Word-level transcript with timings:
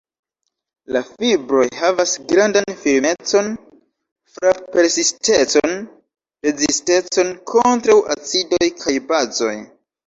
La 0.95 1.01
fibroj 1.09 1.65
havas 1.81 2.13
grandan 2.31 2.73
firmecon, 2.85 3.51
frap-persistecon, 4.37 5.77
rezistecon 6.51 7.35
kontraŭ 7.55 8.01
acidoj 8.19 8.75
kaj 8.85 9.01
bazoj. 9.15 9.57